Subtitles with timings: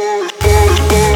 [0.00, 1.07] Oh, oh.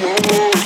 [0.00, 0.57] Slow